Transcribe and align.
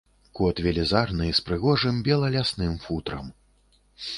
Кот 0.37 0.61
велізарны, 0.67 1.27
з 1.39 1.43
прыгожым 1.49 1.99
бела-лясным 2.09 2.73
футрам. 2.87 3.33